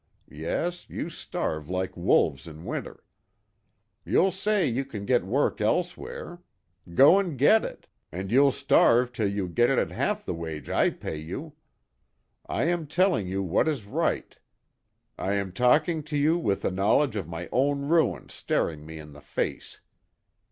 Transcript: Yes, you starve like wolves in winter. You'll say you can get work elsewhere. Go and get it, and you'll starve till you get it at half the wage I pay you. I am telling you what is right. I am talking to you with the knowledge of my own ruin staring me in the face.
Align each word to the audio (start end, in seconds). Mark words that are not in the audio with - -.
Yes, 0.31 0.89
you 0.89 1.11
starve 1.11 1.69
like 1.69 1.95
wolves 1.95 2.47
in 2.47 2.65
winter. 2.65 3.03
You'll 4.03 4.31
say 4.31 4.65
you 4.65 4.83
can 4.83 5.05
get 5.05 5.23
work 5.23 5.61
elsewhere. 5.61 6.41
Go 6.95 7.19
and 7.19 7.37
get 7.37 7.63
it, 7.63 7.87
and 8.11 8.31
you'll 8.31 8.51
starve 8.51 9.13
till 9.13 9.27
you 9.29 9.47
get 9.47 9.69
it 9.69 9.77
at 9.77 9.91
half 9.91 10.25
the 10.25 10.33
wage 10.33 10.71
I 10.71 10.89
pay 10.89 11.17
you. 11.19 11.53
I 12.47 12.63
am 12.63 12.87
telling 12.87 13.27
you 13.27 13.43
what 13.43 13.67
is 13.67 13.85
right. 13.85 14.35
I 15.19 15.33
am 15.33 15.51
talking 15.51 16.01
to 16.05 16.17
you 16.17 16.35
with 16.35 16.63
the 16.63 16.71
knowledge 16.71 17.15
of 17.15 17.27
my 17.27 17.47
own 17.51 17.81
ruin 17.87 18.27
staring 18.29 18.83
me 18.87 18.97
in 18.97 19.13
the 19.13 19.21
face. 19.21 19.81